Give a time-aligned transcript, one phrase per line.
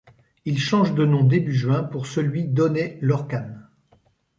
[0.45, 3.51] Il change de nom début juin pour celui d'Oney Lorcan.